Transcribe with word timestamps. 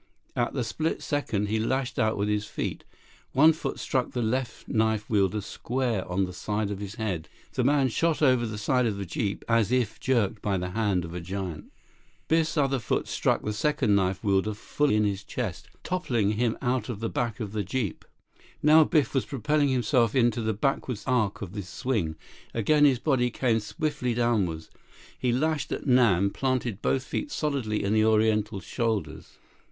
At 0.35 0.53
the 0.53 0.63
split 0.63 1.03
second, 1.03 1.49
he 1.49 1.59
lashed 1.59 1.99
out 1.99 2.17
with 2.17 2.27
his 2.27 2.45
feet. 2.45 2.85
One 3.33 3.53
foot 3.53 3.77
struck 3.79 4.13
the 4.13 4.23
left 4.23 4.67
knife 4.67 5.07
wielder 5.11 5.41
square 5.41 6.09
on 6.11 6.23
the 6.25 6.33
side 6.33 6.71
of 6.71 6.79
his 6.79 6.95
head. 6.95 7.29
The 7.53 7.63
man 7.63 7.87
shot 7.87 8.19
over 8.19 8.47
the 8.47 8.57
side 8.57 8.87
of 8.87 8.97
the 8.97 9.05
jeep 9.05 9.45
as 9.47 9.71
if 9.71 9.99
jerked 9.99 10.41
by 10.41 10.57
the 10.57 10.71
hand 10.71 11.05
of 11.05 11.13
a 11.13 11.19
giant. 11.21 11.71
Biff's 12.27 12.57
other 12.57 12.79
foot 12.79 13.07
struck 13.07 13.43
the 13.43 13.53
second 13.53 13.93
knife 13.93 14.23
wielder 14.23 14.55
full 14.55 14.89
in 14.89 15.03
his 15.03 15.23
chest, 15.23 15.69
toppling 15.83 16.31
him 16.31 16.57
out 16.63 16.85
the 16.89 17.07
back 17.07 17.39
of 17.39 17.51
the 17.51 17.61
jeep. 17.63 18.03
Now 18.63 18.83
Biff 18.83 19.13
was 19.13 19.27
propelling 19.27 19.69
himself 19.69 20.15
into 20.15 20.41
the 20.41 20.51
backward 20.51 20.99
arc 21.05 21.43
of 21.43 21.53
his 21.53 21.69
swing. 21.69 22.15
Again 22.55 22.85
his 22.85 22.97
body 22.97 23.29
came 23.29 23.59
swiftly 23.59 24.15
downward. 24.15 24.65
He 25.19 25.31
lashed 25.31 25.71
at 25.71 25.85
Nam, 25.85 26.31
planting 26.31 26.79
both 26.81 27.03
his 27.03 27.05
feet 27.05 27.31
solidly 27.31 27.83
in 27.83 27.93
the 27.93 28.03
Oriental's 28.05 28.63
shoulders. 28.63 29.37